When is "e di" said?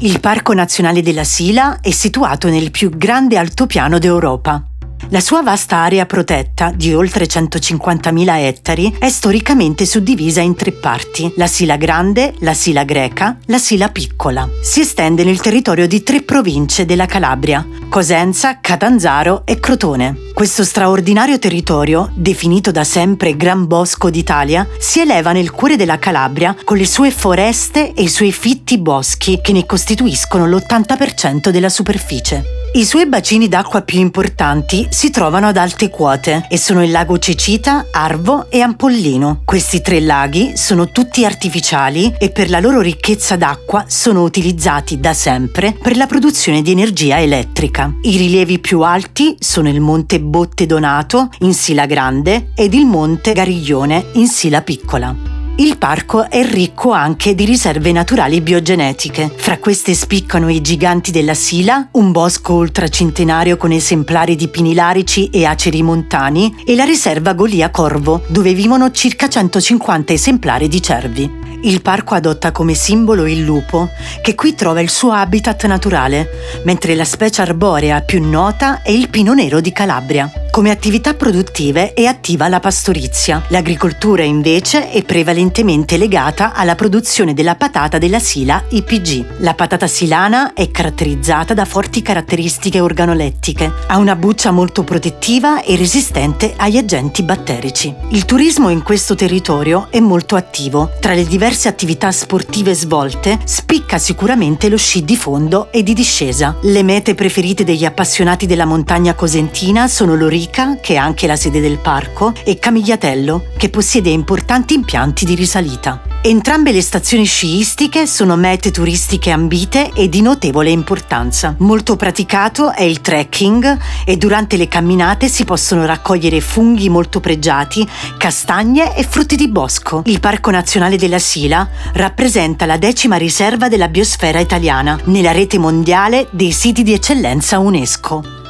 105.70-105.92, 119.92-120.22